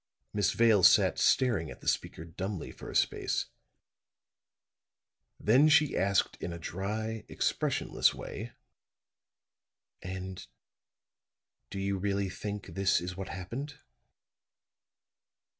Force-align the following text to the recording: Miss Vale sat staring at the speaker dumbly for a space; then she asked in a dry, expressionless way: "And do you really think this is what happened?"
Miss 0.33 0.53
Vale 0.53 0.81
sat 0.81 1.19
staring 1.19 1.69
at 1.69 1.79
the 1.81 1.87
speaker 1.87 2.25
dumbly 2.25 2.71
for 2.71 2.89
a 2.89 2.95
space; 2.95 3.45
then 5.39 5.69
she 5.69 5.95
asked 5.95 6.37
in 6.37 6.51
a 6.51 6.57
dry, 6.57 7.23
expressionless 7.29 8.11
way: 8.11 8.51
"And 10.01 10.47
do 11.69 11.77
you 11.77 11.99
really 11.99 12.31
think 12.31 12.65
this 12.65 12.99
is 12.99 13.15
what 13.15 13.29
happened?" 13.29 13.75